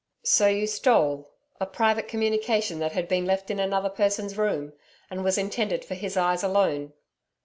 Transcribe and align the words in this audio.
'So 0.23 0.47
you 0.47 0.65
stole 0.65 1.29
a 1.59 1.65
private 1.67 2.07
communication 2.07 2.79
that 2.79 2.93
had 2.93 3.07
been 3.07 3.23
left 3.23 3.51
in 3.51 3.59
another 3.59 3.87
person's 3.87 4.35
room, 4.35 4.73
and 5.11 5.23
was 5.23 5.37
intended 5.37 5.85
for 5.85 5.93
his 5.93 6.17
eyes 6.17 6.41
alone?' 6.41 6.91